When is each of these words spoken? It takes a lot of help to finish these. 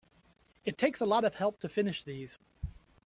It 0.65 0.79
takes 0.79 0.99
a 0.99 1.05
lot 1.05 1.23
of 1.25 1.35
help 1.35 1.59
to 1.59 1.69
finish 1.69 2.03
these. 2.03 2.39